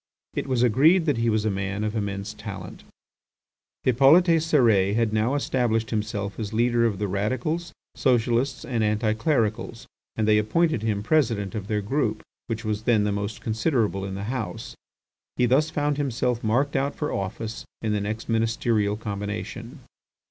It 0.33 0.47
was 0.47 0.63
agreed 0.63 1.05
that 1.05 1.17
he 1.17 1.29
was 1.29 1.45
a 1.45 1.51
man 1.51 1.83
of 1.83 1.95
immense 1.95 2.33
talent. 2.33 2.83
Hippolyte 3.83 4.39
Cérès 4.41 4.95
had 4.95 5.13
now 5.13 5.35
established 5.35 5.91
himself 5.91 6.39
as 6.39 6.53
leader 6.53 6.87
of 6.87 6.97
the 6.97 7.07
radicals, 7.07 7.71
socialists, 7.93 8.65
and 8.65 8.83
anti 8.83 9.13
clericals, 9.13 9.85
and 10.15 10.27
they 10.27 10.39
appointed 10.39 10.81
him 10.81 11.03
President 11.03 11.53
of 11.53 11.67
their 11.67 11.81
group, 11.83 12.23
which 12.47 12.65
was 12.65 12.81
then 12.85 13.03
the 13.03 13.11
most 13.11 13.41
considerable 13.41 14.03
in 14.03 14.15
the 14.15 14.23
House. 14.23 14.75
He 15.37 15.45
thus 15.45 15.69
found 15.69 15.97
himself 15.97 16.43
marked 16.43 16.75
out 16.75 16.95
for 16.95 17.13
office 17.13 17.63
in 17.83 17.93
the 17.93 18.01
next 18.01 18.27
ministerial 18.27 18.97
combination. 18.97 19.81